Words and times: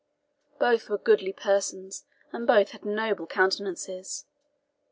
Both 0.57 0.89
were 0.89 0.97
goodly 0.97 1.31
persons, 1.31 2.05
and 2.31 2.47
both 2.47 2.71
had 2.71 2.83
noble 2.83 3.27
countenances. 3.27 4.25